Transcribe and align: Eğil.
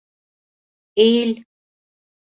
Eğil. 0.95 1.43